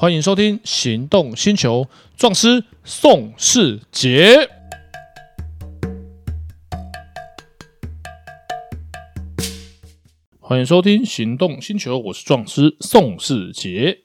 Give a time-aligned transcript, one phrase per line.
[0.00, 1.82] 欢迎收听《行动星球》，
[2.16, 4.48] 壮师宋世杰。
[10.38, 13.98] 欢迎收听《行动星球》，我是壮师宋世杰。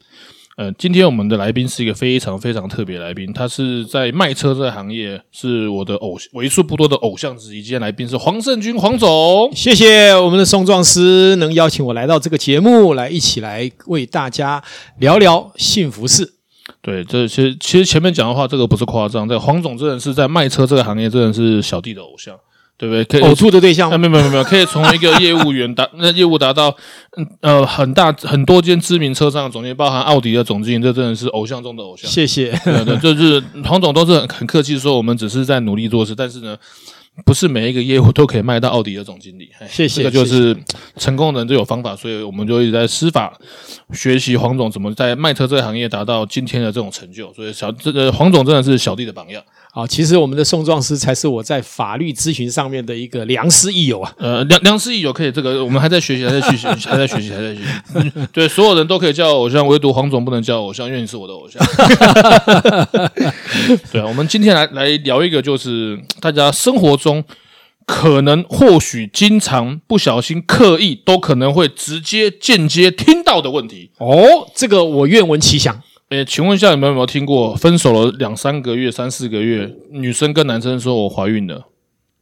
[0.55, 7.63] 呃，今天我们的来宾是一个非常非常特别来宾，他是在卖车这个行业是我的偶为数不多的偶像之一。
[7.63, 14.63] 今天来宾是黄胜军黄总，谢谢我们的宋壮师能邀请我来到这个节目，来一起来为大家
[14.99, 16.35] 聊聊幸福事。
[16.83, 22.35] 对，这其实其实前面讲的话，这个不是夸张，这个黄总真的是在卖车这个行业真的是小弟的偶像。
[22.83, 23.05] 对不对？
[23.05, 23.89] 可以呕吐的对象？
[23.97, 26.75] 没有没有没有，可以从一个业务员达 那业务达到
[27.15, 32.11] 嗯呃很大很多间知名车商的总监，包含奥迪的总经理，这真的是偶像中的偶像。
[32.11, 32.51] 谢谢。
[32.65, 36.57] 对对， 就是黄总都是很很客气说，我们只是在努力做事，但是呢，
[37.25, 39.49] 不是每一个业务都可以卖到奥迪的总经理。
[39.69, 40.03] 谢谢。
[40.03, 40.53] 这个就是
[40.97, 43.31] 成功人都有方法，所以我们就一直在师法
[43.93, 47.33] 学习黄总怎么在卖车这个行业达到今天的这种成就。
[47.33, 49.41] 所以小这个黄总真的是小弟的榜样。
[49.75, 54.13] 好，其实我们的宋壮师才是我在法律咨询上面的一个良师益友啊。
[54.19, 58.27] 呃，良良师益友可以，这个我们还在学习，还在学习，还在学习，还在学习。
[58.31, 61.59] 对，所有人都可以叫偶像，唯独黄总不能叫偶像，因为你是我的偶像。
[63.91, 67.23] 对啊，我们今天来来聊一个，就是大家生活中
[67.87, 73.89] 可能、或许、经常、不小心、刻意，都可能会直接、间接听到的问题。
[73.97, 75.81] 哦，这个我愿闻其详。
[76.13, 81.65] 诶，请问一下，你们有没有听过分手了两三个月、三四个月，女生跟男生说我怀孕了？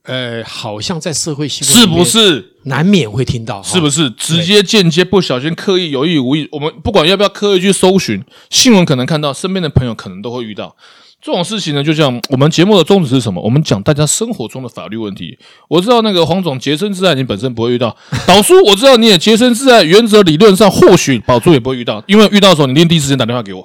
[0.04, 3.62] 呃，好像在社会新闻是不是难免会听到？
[3.62, 6.48] 是不是直接、间接、不小心、刻意、有意无意？
[6.54, 10.78] 我们不管要不要刻意去搜寻新闻，可能看到身边的朋友可能都会遇到。
[11.22, 13.40] 这种事情呢，就像我们节目的宗旨是什么？
[13.44, 15.38] 我们讲大家生活中的法律问题。
[15.70, 23.64] 我知道那个黄总洁身自爱，你本身不会遇到；导叔，我知道你也洁身自爱，原则理论上或许宝珠也不会遇到，因为遇到的时候你一定第一时间打电话给我。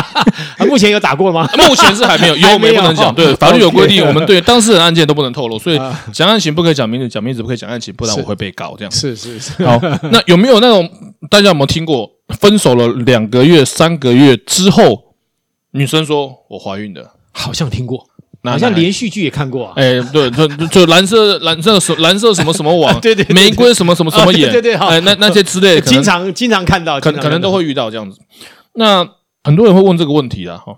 [0.68, 1.48] 目前有打过吗？
[1.56, 3.14] 目前是还没有，有没不能讲。
[3.14, 5.80] 对，法律有规定，我们对当事人案件都不能透露，所以
[6.12, 8.74] 讲案情不可以讲名字，讲名字不可以讲案情，不然我会被告。
[8.76, 9.64] 这样是是是。
[9.64, 9.80] 好，
[10.12, 10.86] 那有没有那种
[11.30, 12.10] 大家有没有听过？
[12.38, 15.09] 分手了两个月、三个月之后，
[15.72, 17.12] 女生说我怀孕的。
[17.32, 18.04] 好像听过，
[18.42, 19.72] 好像连续剧也看过啊。
[19.76, 28.18] 哎，对，就就蓝色蓝色什蓝色什么什么网， 对对，玫瑰什么什么什么眼，对对，哎，那那些之类的， 经常经常看到，可可能都会遇到这样子。
[28.74, 29.08] 那
[29.44, 30.76] 很多人会问这个问题啊，哈，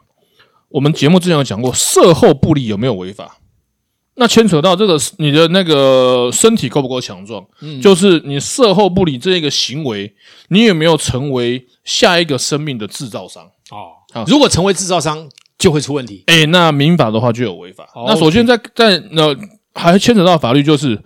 [0.68, 3.38] 我们节目之前有讲过，射后不理有没有违法？
[4.16, 7.42] 那牵扯到这个你的那个身体够不够强壮？
[7.62, 10.14] 嗯，就是你射后不理这一个行为，
[10.48, 13.44] 你有没有成为下一个生命的制造商？
[13.70, 15.28] 哦，如果成为制造商
[15.58, 16.24] 就会出问题。
[16.26, 17.88] 哎，那民法的话就有违法。
[18.06, 19.36] 那首先在在那
[19.74, 21.00] 还牵扯到法律，就是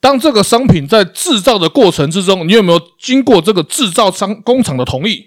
[0.00, 5.26] 当这个商品在制造的过程之中，你有没有经过这个制造商工厂的同意？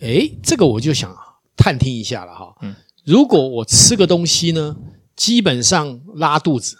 [0.00, 1.14] 哎，这个我就想
[1.56, 2.54] 探听一下了哈。
[2.62, 4.76] 嗯，如果我吃个东西呢，
[5.14, 6.76] 基本上拉肚子。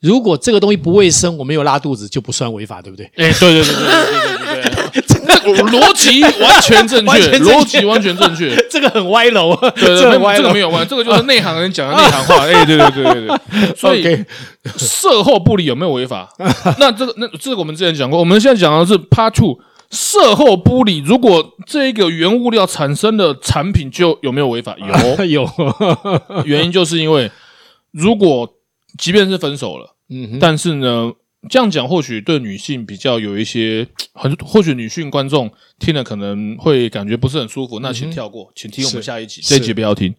[0.00, 3.06] 如果这个东西不卫生，我没有拉肚子就不算违法，对不对？
[3.16, 4.62] 哎，对对对对对对
[4.92, 5.17] 对对。
[5.56, 8.54] 逻辑 完全正确，逻辑完全正确。
[8.70, 10.10] 这个很歪楼，对对，这
[10.42, 12.44] 个没有歪，这个就是内行人讲的内行话。
[12.46, 13.76] 哎，对对对对对。
[13.76, 14.24] 所以，
[14.76, 16.28] 售后不理有没有违法？
[16.78, 18.18] 那这个，那这个我们之前讲过。
[18.18, 19.58] 我们现在讲的是 Part Two，
[19.90, 24.76] 售后不理，如果这个原物料产生的产品就有没有违法？
[24.78, 25.48] 有有。
[26.44, 27.30] 原因就是因为，
[27.92, 28.48] 如果
[28.98, 31.12] 即便是分手了，嗯，但是呢。
[31.48, 40.14] 这样讲或许对女性比较有一些 很，或许女性观众听了可能会感觉不是很舒服，那请跳过，请听我们下一集，这一集不要听。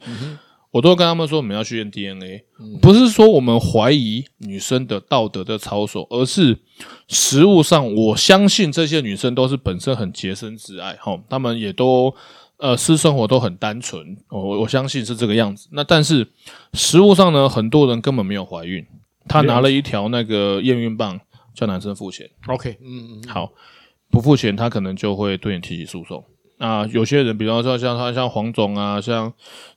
[0.71, 2.43] 我都跟他们说，我们要去验 DNA，
[2.79, 6.59] 不是说我们怀疑女生的道德的操守，而是
[7.07, 12.13] 实物上，我相信这些女生都是本身很洁身自爱，哈，她们也都
[12.57, 15.67] 呃私生活都很单纯，我我相信是这个样子。
[15.71, 16.27] 那但是
[16.73, 18.85] 实物上呢，很多人根本没有怀孕。
[19.29, 21.17] 他拿了一条那个验孕棒，
[21.53, 22.29] 叫男生付钱。
[22.47, 23.53] OK，嗯嗯，好，
[24.09, 26.21] 不付钱，他可能就会对你提起诉讼。
[26.57, 29.31] 那有些人，比方说像他，像黄总啊，像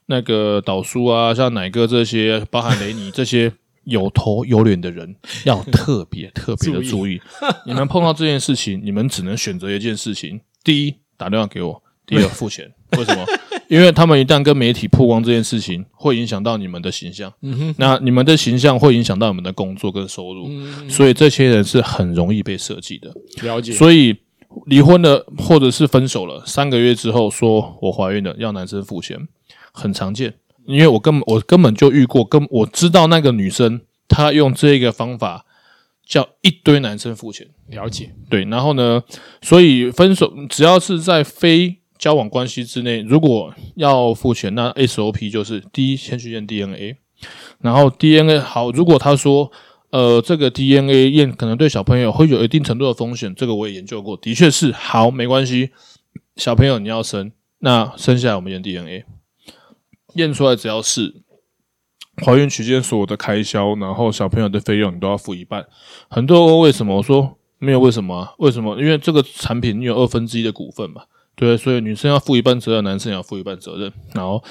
[0.07, 3.53] 那个导叔啊，像奶哥这些，包含雷尼这些
[3.85, 5.15] 有头有脸的人，
[5.45, 7.21] 要特别特别的注意。
[7.65, 12.69] 你们碰到这件事情，你们只能选择一件事情：第一，打电话给我；第二，付钱。
[12.97, 13.25] 为什么？
[13.67, 17.33] 因为他们一旦跟媒体曝光这件事情，会影响到你们的形象。
[17.41, 20.47] 嗯哼，那你们的形象会影响到你们的工作跟收入。
[20.47, 23.13] 嗯，所以这些人是很容易被设计的。
[23.41, 23.71] 了解。
[23.71, 24.15] 所以
[24.67, 29.27] 离婚了或者是分手了三个月之后，说我怀孕了，要男生付钱，
[29.71, 30.35] 很常见。
[30.65, 35.45] 因为我根本我根本就遇过，跟我知道那个女生，她用这个方法
[36.07, 37.47] 叫一堆男生付钱。
[37.67, 38.13] 了解。
[38.29, 39.03] 对，然后呢，
[39.41, 46.97] 所以分手只要是在非交往关系之内，如果要付钱，那 SOP 就是第一先去验 DNA，
[47.61, 49.49] 然后 DNA 好，如果他说
[49.89, 55.69] 呃这个 DNA 验可能对小朋友会有一定程度的风险，这个我也研究过，的确是好，没关系，
[56.35, 59.05] 小朋友你要生，那生下来我们验 DNA，
[60.15, 61.23] 验出来只要是
[62.25, 65.65] 怀孕期间所有的开销，然后小朋友的费用你都要付一半。
[66.09, 67.37] 很多人问为什么，我说。
[67.59, 68.33] 没有为什么啊？
[68.39, 68.77] 为什么？
[68.77, 71.03] 因为这个产品你有二分之一的股份嘛，
[71.35, 73.91] 对，所以女生要负一半责任，男生也要负一半责任。
[74.13, 74.43] 然后，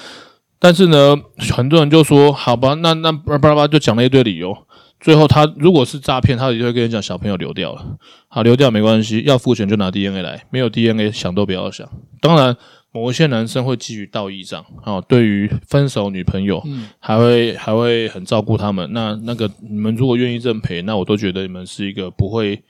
[0.59, 1.15] 但是呢，
[1.55, 4.55] 很多人就说，好吧，那那巴拉巴拉就讲了一堆理由。
[4.99, 7.97] 最后他如果是诈骗，他就会跟你讲小朋友流掉了，
[8.27, 11.89] 好，流掉没关系，要付钱就拿 DNA 来，没有 DNA 想都不要想。
[12.21, 12.55] 当然，
[12.91, 18.89] 某一些男生会基于道义上，啊，对于分手女朋友，嗯，还会还会很照顾他们。
[18.93, 22.61] 那那个你们如果愿意认赔，那我都觉得你们是一个不会。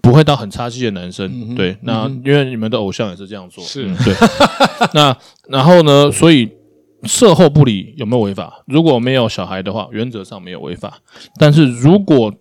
[0.00, 4.14] 不会到很差劲的男生，嗯、对，那、嗯、因为你们的偶像也是这样做，是、嗯、对。
[4.94, 5.14] 那
[5.48, 6.10] 然后呢？
[6.10, 6.48] 所以
[7.02, 8.64] 事后不理有没有违法？
[8.66, 10.98] 如果没有小孩的话，原则上没有违法。
[11.36, 12.32] 但是如果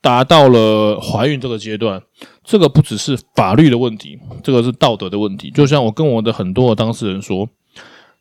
[0.00, 2.00] 达到了怀孕这个阶段，
[2.44, 5.50] 这个不只是法律的问题，这个是道德的问题。
[5.50, 7.48] 就像我跟我的很多的当事人说，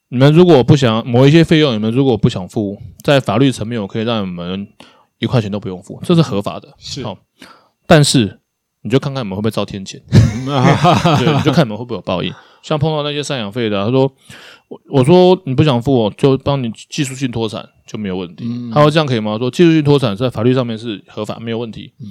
[0.09, 4.68] 你们如果不想某一些费用，你们如果不想付，在法律层面，我可以让你们
[5.19, 6.74] 一块钱都不用付，这是合法的。
[6.80, 7.18] 是好，
[7.85, 8.39] 但是。
[8.81, 9.99] 你就看看你们会不会遭天谴，
[11.19, 12.33] 对，你就看你们会不会有报应。
[12.61, 14.11] 像碰到那些赡养费的，他说
[14.67, 18.45] 我我说你不想付我，就帮你技术性脱产就没有问题。
[18.45, 19.37] 嗯、他说这样可以吗？
[19.37, 21.93] 说技术性脱产在法律上面是合法，没有问题。
[21.99, 22.07] 嗯、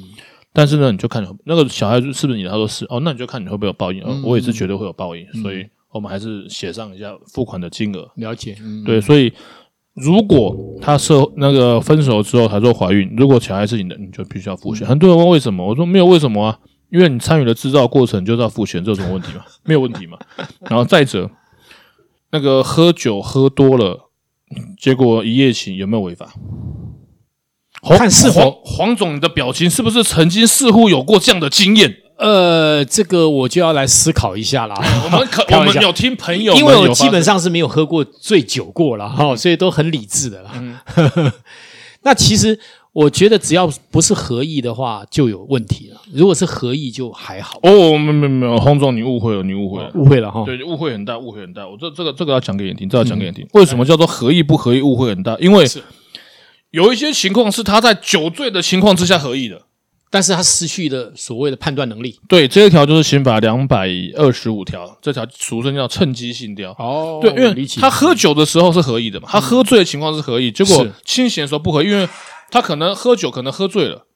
[0.52, 2.50] 但是呢，你就看那个小孩子是不是你的？
[2.50, 4.02] 他说是哦，那你就看你会不会有报应。
[4.04, 8.10] 嗯、我也是觉得会有报应，嗯、所以我们还是写上一下付款的金额。
[8.16, 9.32] 了解，嗯、对，所以。
[10.00, 14.86] 如果他设那个分手之后才说怀孕，如果小孩是你的，你就必须要付钱。
[14.86, 16.58] 很多人问为什么，我说没有为什么啊，
[16.90, 19.44] 因为你参与了制造过程，就是要付钱，这有什么问题吗？
[19.64, 20.18] 没有问题嘛。
[20.68, 21.30] 然后再者，
[22.30, 24.10] 那个喝酒喝多了，
[24.78, 26.32] 结果一夜情有没有违法？
[27.82, 31.94] 看是黄黄总，你的表情是不是曾经似乎有过这样的经验？
[32.18, 34.74] 呃，这个我就要来思考一下啦。
[35.04, 40.50] 我们 可我们有听朋友，因为我基本上是没有喝过醉酒过了哈，所以都很理智的了。
[40.54, 40.76] 嗯、
[42.02, 42.58] 那其实
[42.92, 46.00] 我觉得只要不是合意的话，就有问题了。
[46.12, 47.60] 如果是合意，就还好。
[47.62, 50.42] 哦，没没没有，洪总你误会了，你误会了，误会了哈。
[50.44, 51.68] 对，误会很大，误会很大。
[51.68, 53.44] 我这这个这个要讲给你听，这个、要讲给你听。
[53.44, 54.80] 嗯、为什么叫做合意不合意？
[54.80, 55.64] 误会很大，因为
[56.72, 59.62] 有一些情况是他在酒醉的情况之下合意的。
[60.10, 62.18] 但是他失去了所谓的判断能力。
[62.26, 66.70] 对，这一条就是刑法两百二十五条，这条俗称叫趁机性交。
[66.78, 72.08] 哦，对，因为他喝酒的时候是合意的嘛，他喝醉的情况是合意，结果清醒的时候不合意，因为
[72.50, 74.06] 他可能喝酒，可能喝醉了，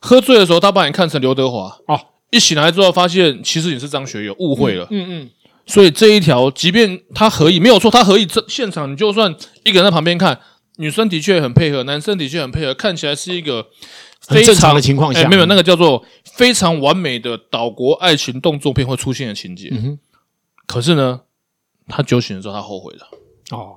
[0.00, 2.00] 喝醉的时候他把你看成刘德华哦，
[2.30, 4.88] 一醒来之后发现其实你是张学友，误会了。
[4.90, 5.30] 嗯嗯，
[5.66, 9.32] 所以这一条，即便他合意没有错，他合意这现场你就算
[9.62, 10.40] 一个人在旁边看，
[10.78, 13.68] 女生的确很配合，男生的确很配合，看起来是一个。
[14.28, 19.68] 非常正常的情况下，欸，没有那个叫做非常完美的岛国爱情动作片会出现的情节。
[19.72, 19.98] 嗯哼。
[20.66, 21.20] 可是呢，
[21.88, 23.08] 他酒醒的时候他后悔了。
[23.50, 23.76] 哦。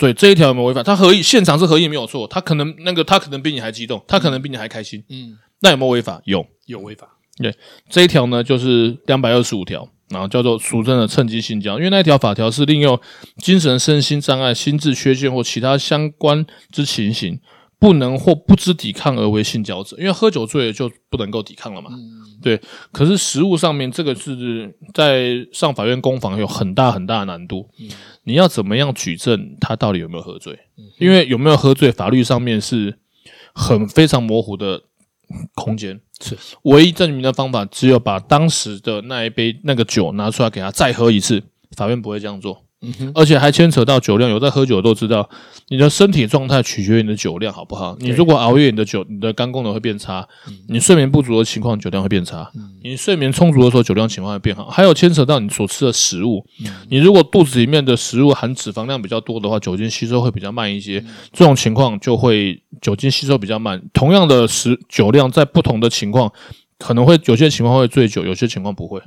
[0.00, 0.82] 所以这一条有没有违法？
[0.82, 2.26] 他合意，现场是合意没有错。
[2.26, 5.04] 他可能那个他可能比你还激动，他可能比你还开心。
[5.08, 5.38] 嗯。
[5.60, 6.20] 那有没有违法？
[6.24, 7.08] 有，有违法。
[7.36, 7.54] 对，
[7.88, 13.00] 这一条呢就是两百二十五条，然后叫做俗称的趁机性交，因为那一条法条是利用
[13.38, 17.40] 精神身心障碍、心智缺陷或其他相关之情形。
[17.84, 21.90] 不能或不知抵抗而为性交者，因为喝酒醉了就不能够抵抗了嘛。
[21.92, 22.58] 嗯、对，
[22.90, 27.68] 可是实物上面这个是在上法院公房有很大很大的难度。
[27.78, 27.90] 嗯、
[28.22, 30.58] 你要怎么样举证他到底有没有喝醉？
[30.78, 32.98] 嗯、因为有没有喝醉，法律上面是
[33.54, 34.84] 很非常模糊的
[35.54, 36.00] 空间。
[36.22, 41.42] 是，唯一证明的方法只有把当时的那一杯那个酒拿出来给他再喝一次，
[41.76, 42.64] 法院不会这样做。
[43.14, 45.28] 而且还牵扯到酒量，有在喝酒都知道，
[45.68, 47.96] 你的身体状态取决于你的酒量好不好。
[48.00, 50.22] 你如果熬夜，你的酒、你的肝功能会变差；
[50.68, 52.50] 你睡眠不足的情况，酒量会变差；
[52.82, 54.66] 你睡眠充足的时候，酒量情况会变好。
[54.68, 56.44] 还有牵扯到你所吃的食物，
[56.88, 61.04] 你如果肚子里面的食物含脂肪量比较多的话，酒精吸收会比较慢一些。
[61.32, 63.82] 这种情况就会酒精吸收比较慢。
[63.92, 66.32] 同样的食酒量，在不同的情况。
[66.84, 69.00] 可能会有些情况会醉酒，有些情况不会。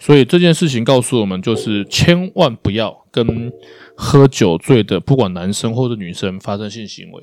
[0.00, 3.52] 所以这件事情告诉我们，就是千万不要跟
[3.94, 7.22] 喝酒醉的，不管男生或者女生发生性行为。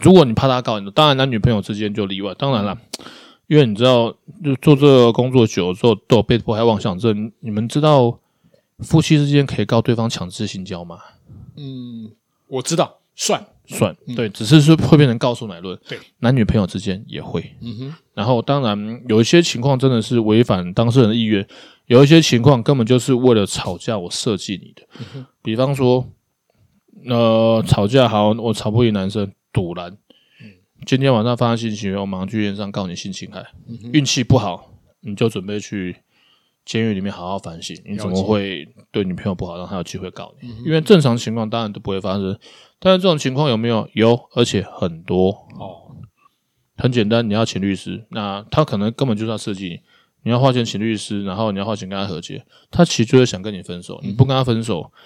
[0.00, 2.34] 如果你怕他告你，当然男女朋友之间就例外。
[2.36, 2.76] 当然了，
[3.46, 4.12] 因为你知道，
[4.42, 7.30] 就做这个工作久了之后，都有被迫害妄想症。
[7.38, 8.18] 你们知道
[8.80, 10.98] 夫妻之间可以告对方强制性交吗？
[11.56, 12.10] 嗯，
[12.48, 13.46] 我知道，算。
[13.66, 15.78] 算对，只是说会变成告诉乃论。
[15.88, 17.54] 对，男女朋友之间也会。
[17.60, 17.94] 嗯哼。
[18.14, 21.46] 然后当然有一些情况真的是违反当事人的意愿，
[21.86, 24.86] 有一些情况根本就是为了吵架我设计你的。
[25.14, 26.06] 嗯、比方说，
[27.08, 29.96] 呃，吵架好，我吵不赢男生，赌烂。
[30.84, 33.46] 今天晚上发生性行为，我马上去医院上告你性侵害。
[33.92, 35.96] 运气、嗯、不好，你就准备去
[36.64, 37.80] 监狱里面好好反省。
[37.86, 40.48] 你怎么会对女朋友不好，让她有机会告你？
[40.64, 42.36] 因为正常情况当然都不会发生，
[42.82, 43.88] 但是这种情况有没有？
[43.94, 45.30] 有，而且很多。
[45.58, 45.94] 哦，
[46.76, 49.80] 很简单，你要请律师，那他可能根本就是要设计你，
[50.24, 54.00] 你要花钱请律师，然后你要花钱跟他和解，他其实就是想跟你分手。
[54.02, 54.90] 你不跟他分手。
[54.92, 55.00] 嗯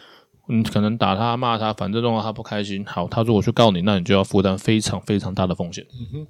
[0.48, 2.86] 你可能打他骂他，反正让他不开心。
[2.86, 5.84] 好，他如果去告你，那你就要负担非常非常大的风险。
[5.90, 6.26] 嗯哼，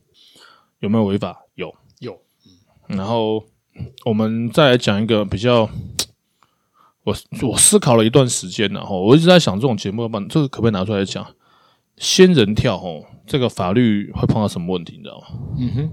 [0.78, 1.44] 有没有违法？
[1.54, 2.18] 有有。
[2.86, 3.44] 然后
[4.06, 5.68] 我们再来讲一个比较，
[7.04, 11.35] 我我思考了一段时间，然后我一直在想，这种节目要不这个可不可以拿出来讲？
[11.96, 14.94] 仙人跳哦，这个法律会碰到什么问题？
[14.96, 15.26] 你知道吗？
[15.58, 15.90] 嗯哼，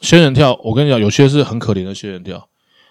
[0.00, 2.48] 仙人跳，我跟你讲，有些是很可怜的仙人跳，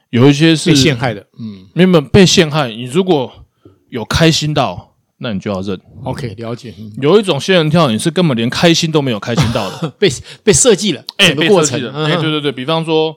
[0.10, 1.28] 有一些是被陷害的。
[1.40, 3.46] 嗯，原本被陷害，你如果
[3.90, 5.80] 有开心到，那你就要认。
[6.04, 6.74] OK，了解。
[7.02, 10.10] 有一种仙人跳，你是根本连开心都没有开心到的， 被
[10.44, 11.80] 被设计了，整个过程。
[11.94, 13.16] 哎，对对对，比方说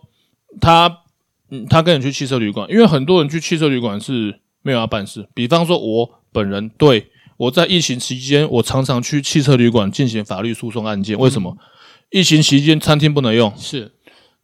[0.61, 1.03] 他，
[1.51, 5.29] 嗯，他跟你去汽车旅馆，因为很多人去汽车旅馆是没有要办事。
[5.35, 11.19] 比方说，我本人对我在疫情期间，我常常去汽车旅馆进行法律诉讼案件。
[11.19, 11.57] 为什么？
[11.59, 13.93] 嗯、疫情期间餐厅不能用，是。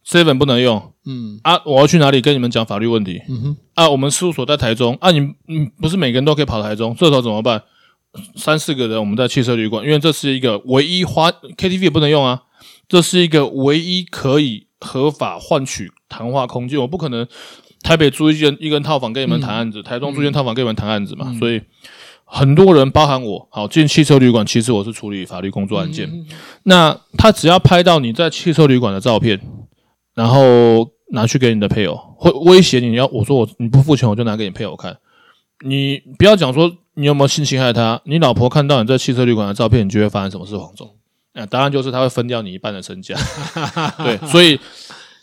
[0.05, 3.21] seven 不能用，嗯啊，我要去哪里跟你们讲法律问题？
[3.29, 7.63] 嗯哼，啊，我们事务所在台中，啊你，你嗯不是每个人都可以跑台中，这时候怎么办？
[8.35, 12.41] 三四个人我们在汽车旅馆，因为这是一个唯一花 KTV 也不能用啊，
[12.89, 17.25] 这是一个唯一可以合法换取谈话空间，我不可能
[17.81, 21.61] 台北租一间一间套房跟你们谈案子，嗯、台中租一间套房跟你们谈案子嘛，嗯、所以
[22.33, 26.25] 很多人包含我，好进汽车旅馆，其实我是处理法律工作案件，嗯、
[26.63, 29.39] 那他只要拍到你在汽车旅馆的照片。
[30.15, 34.95] 然后拿去给你的配偶，会威胁你，你要我说我你不付钱，我就拿给你配偶看。
[35.65, 40.55] 你不要讲说你有没有性侵害他，你老婆看到你在汽车旅馆的照片，你就会发生什么事？
[40.55, 40.87] 黄总，
[41.33, 43.15] 啊，答案就是他会分掉你一半的身家。
[44.05, 44.59] 对，所以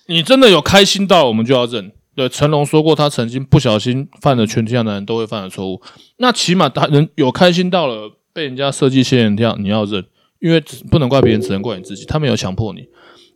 [0.06, 1.92] 你真的有开心到，我们就要认。
[2.14, 5.80] 对，成龙说过，他曾经不小心犯了全天下男人都会犯的错误。
[6.18, 10.04] 那起码他人有开心到了，被人家设计仙人跳，你要认，
[10.40, 12.04] 因为不能怪别人，只能怪你自己。
[12.04, 12.86] 他没有强迫你。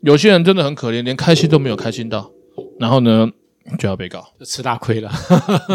[0.03, 2.31] 有些人真的很可怜，连开心都没有开心到，
[2.79, 3.31] 然后呢
[3.79, 5.11] 就要被告，就吃大亏了。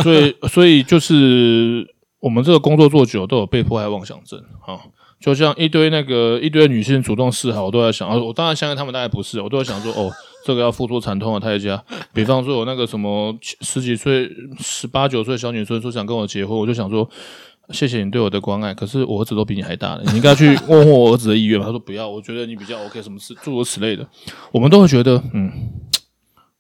[0.04, 1.88] 所以，所以就是
[2.20, 4.78] 我们这个工作做久，都有被迫害妄想症啊。
[5.20, 10.10] 就像一堆那个一堆女性主动示好，我都在想啊，我当然相信他们大概不是，我都在想说，哦，
[10.46, 11.84] 这个要付出惨痛的代价。
[12.14, 14.30] 比方说，有那个什么十几岁、
[14.60, 17.10] 十八九岁小女生说想跟我结婚，我就想说。
[17.72, 21.66] 谢谢你对我的关爱，可是我儿子都比你还大了，你应该去问问我儿子的意愿吧。
[21.70, 24.04] 他说不要，我觉得你比较 OK，什么事诸如此类的，
[24.52, 25.52] 我们都会觉得，嗯，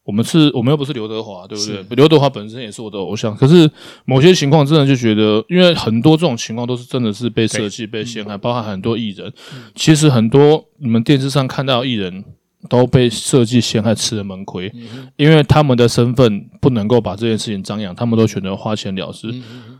[0.03, 1.77] 我们是，我们又不是刘德华，对不对？
[1.77, 3.67] 是刘德华本身也是我的偶像，可是
[4.05, 12.24] 某些情况真的就觉得，因为很多这种情况都是真的是被设计、被陷害，包含很多艺人，嗯、其实很多你们电视上看到艺人
[12.67, 19.27] 都被设计陷害，吃了闷亏，嗯、因为他们的身份不能够把这件事情张扬，他们都选择花钱了事。
[19.31, 19.79] 嗯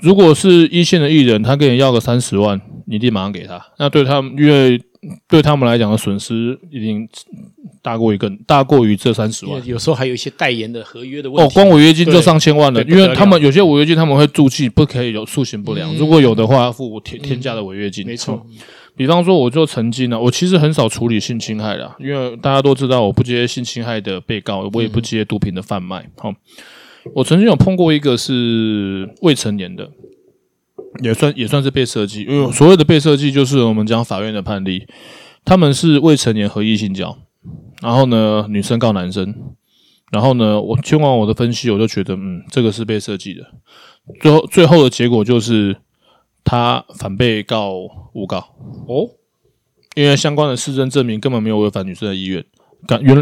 [0.00, 3.62] 如果是一线的艺人，他跟你要个三十万，你一定马上给他。
[3.78, 4.80] 那对他们，因为
[5.28, 7.06] 对他们来讲的损失一定
[7.82, 9.64] 大过于更大过于这三十万。
[9.66, 11.44] 有时候还有一些代言的合约的问题。
[11.44, 15.94] 哦，光违约金就上千万了，因为他们有些违约金他们会注记，不可以有塑形不良。
[15.94, 18.06] 嗯、如果有的话，要付天天价的违约金。
[18.06, 18.46] 嗯、没错。
[19.02, 26.08] 比方说，我就曾经呢、啊，我其实很少处理性侵害的，因为大家都知道，我不接性侵害的被告，我也不接毒品的贩卖。
[26.16, 26.36] 好、嗯。
[27.16, 29.90] 我曾经有碰过一个是未成年的，
[31.02, 34.86] 也算也算是被设计，因为所谓的被设计就是我们讲法院的判例，
[35.44, 37.18] 他们是未成年合意性交，
[37.82, 39.34] 然后呢，女生告男生，
[40.12, 43.42] 然后呢，我听完我的分析，我就觉得，嗯，这个是被设计的，
[44.20, 45.76] 最后最后的结果就是
[46.44, 47.72] 他反被告
[48.12, 48.38] 诬告
[48.86, 49.10] 哦，
[49.94, 52.44] 因为相关的事证证明根本没有违反女生的意愿，
[52.86, 53.16] 根原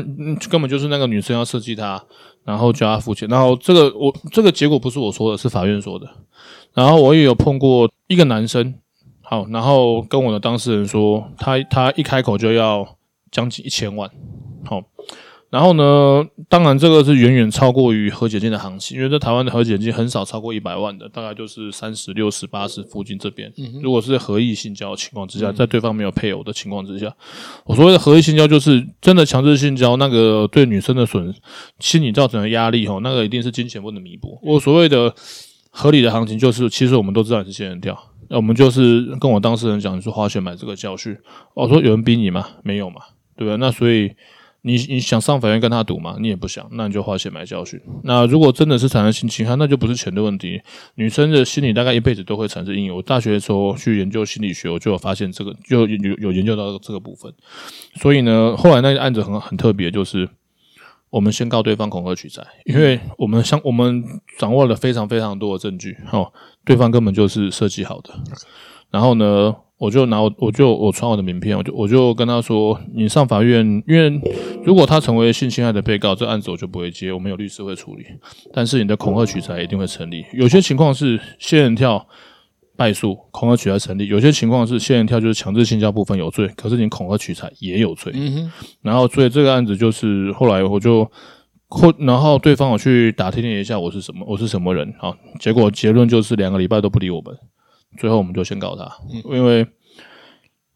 [0.49, 2.05] 根本就是那个女生要设计他。
[2.43, 6.09] 然后叫他付钱，然后这个我这个结果不是我说的，是法院说的。
[6.73, 8.75] 然后我也有碰过一个男生，
[9.21, 12.97] 好，然后跟我的当事人说，他他一开口就要
[13.31, 14.11] 将近一千万，
[14.65, 14.83] 好。
[15.51, 23.53] 然后呢，当然这个是远远超过于和解金的行情，因为在台湾的和解金很少超过一百万的，大概就是三十六十八十附近这边。
[23.59, 27.13] 嗯、如果是合意性交的情况之下，在对方没有配偶的情况之下，
[27.65, 31.35] 我所谓的合意性交就是真的强制性交，那个对女生的损
[31.81, 34.39] 心理造成的压力，吼，那个一定是金钱不能弥补。
[34.45, 35.13] 我所谓的
[35.71, 41.19] 合理的行情就是，其实我们都知道你是仙人跳，那我们就是跟我当事人讲，你说花钱买这个教训。
[41.55, 42.47] 我说有人逼你吗？
[42.63, 43.01] 没有嘛，
[43.37, 43.57] 对吧？
[43.57, 44.13] 那所以。
[44.63, 46.17] 你你想上法院跟他赌吗？
[46.21, 47.81] 你也不想，那你就花钱买教训。
[48.05, 50.61] 那如果真的是产生性侵害，那就不是钱的问题。
[50.97, 52.95] 女生的心理大概一辈子都会产生阴影。
[52.95, 57.33] 我大学的时候去研究心理学，我就有发现这个，就有有研究到这个部分。
[57.95, 60.29] 所以呢，后来那个案子很很特别，就是
[61.09, 64.05] 我们先告对方恐吓取财，因为我们相我们
[64.39, 66.33] 掌握了非常非常多的证据，哦，
[66.65, 68.11] 对方根本就是设计好的。
[68.91, 74.21] 然后呢，我就拿我，我就我传我的名片，我就我就跟他说，你上法院，因为
[74.63, 78.05] 如果他成为性侵害的被告，这案子我就不会接，我们有律师会处理。
[78.53, 80.23] 但是你的恐吓取材一定会成立。
[80.35, 82.07] 有些情况是仙人跳
[82.77, 88.13] 败诉，恐吓取材成立；有些情况是仙人跳就是强制性交部分有罪，可是你恐吓取材也有罪。
[88.15, 88.53] 嗯哼。
[88.83, 91.11] 然后所以这个案子就是后来我就
[91.69, 95.17] 后，然后对方我去打听了一下我是什么，我是什么人啊？
[95.39, 97.35] 结果结论就是两个礼拜都不理我们。
[97.99, 98.91] 最后我们就先告他，
[99.33, 99.67] 因为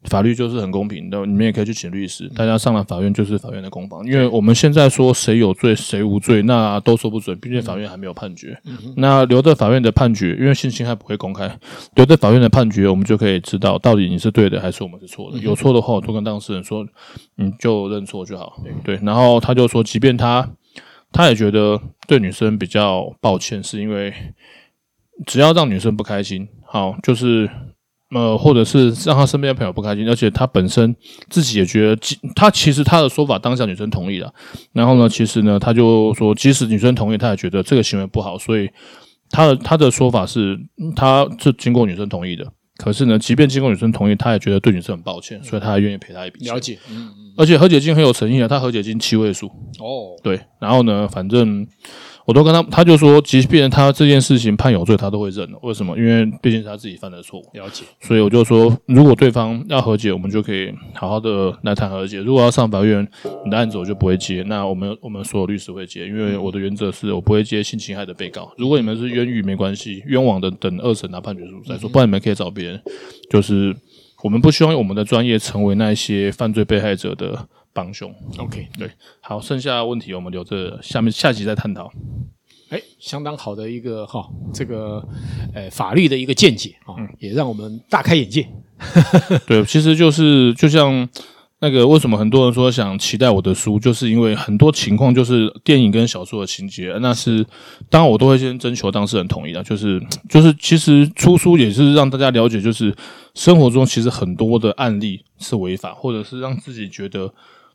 [0.04, 4.04] 法律就是很公平的，你们也可以去请律师，大家上了法院就是法院的公房。
[4.06, 8.54] 因为我们现在说谁有罪谁无罪，那都说不准，毕竟法院还没有判决。
[8.96, 11.58] 那留着法院的判决，因为性侵害不会公开，
[11.94, 15.38] 留着法院的判决，我们就可以知道到底你是对的还是我们是错的。
[15.38, 16.86] 有错的话，我就跟当事人说，
[17.36, 18.62] 你就认错就好。
[18.84, 20.46] 对，然后他就说，即便他
[21.12, 24.12] 他也觉得对女生比较抱歉，是因为
[25.26, 26.48] 只要让女生不开心。
[26.66, 27.48] 好，就是
[28.14, 30.94] 呃，或者是让她身边的朋友不开心，而且她本身
[31.30, 31.98] 自己也觉得，
[32.34, 34.32] 她其实她的说法当下女生同意了，
[34.72, 38.68] 然后呢，其实呢，她就说，即使女生同意，她也觉得这个行为不好，所以
[39.30, 40.58] 她的她的说法是，
[40.96, 42.44] 她是经过女生同意的，
[42.76, 46.44] 可是呢，即便经过女生同意，她也觉得对女生很抱歉，所以她还愿意赔她一笔。
[46.44, 49.46] 了解，嗯嗯，而且和解金很有诚意啊，她和解金七位数
[49.78, 51.66] 哦，对，然后呢，反正。
[52.26, 55.58] 我都跟他，他就说，即便他这件事情判有罪，他都会认的。
[55.62, 55.94] 为什么？
[55.98, 57.44] 因为毕竟是他自己犯的错误。
[57.52, 57.84] 了解。
[58.00, 62.20] 所以我就说，如果对方要和解，我们就可以好好的来谈和解。
[62.20, 63.06] 如果要上法院，
[63.44, 64.42] 你的案子我就不会接。
[64.46, 68.50] 那我们我们所有律师会接，因为我的原则是我不会接性侵害的被告。
[68.56, 71.88] 如果你们是冤狱，没关系，冤枉的等二审拿判决书再说。
[71.90, 72.80] 不然你们可以找别人。
[73.28, 73.76] 就是
[74.22, 77.46] 我们不希望我们的专业成为那些犯罪被害者的。
[77.74, 78.88] 帮凶，OK，对，
[79.20, 81.92] 好，剩下的问题我们留着下面下集再探讨。
[82.70, 85.06] 哎，相当好的一个哈，这个
[85.52, 88.48] 呃法律的一个见解啊，嗯、也让我们大开眼界。
[89.46, 91.06] 对，其实就是就像
[91.60, 97.44] 那个为什么很多人说想期待我的书，就是因为很多情况就是电影跟小说的情节，那是
[97.90, 102.94] 当然我都会先征求当事人同意的，就是就是其实出书也是让大家了解，就是
[103.34, 107.32] 生活中其实很多的案例是违法，或者是让自己觉得。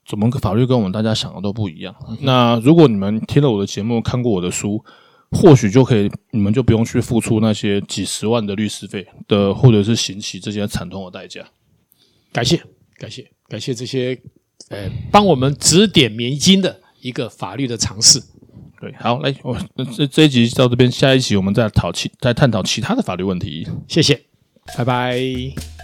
[0.10, 1.96] 怎么个法律跟我们大家想的都不一样？
[2.22, 4.84] 那如果你们听了我的节目，看过我的书，
[5.30, 11.46] 或许就可以，你们就不用去付出那些几十万的律师费的，或者是刑期这些惨痛的代价。
[12.34, 12.60] 感谢，
[12.98, 14.20] 感谢，感谢这些，
[14.70, 18.20] 呃，帮我们指点迷津的一个法律的尝试。
[18.82, 19.56] 对，好，来，我
[19.96, 23.68] 这这一集到这边，下一集我们再讨其再探讨其他的法律问题。
[23.88, 24.20] 谢谢，
[24.76, 25.79] 拜拜。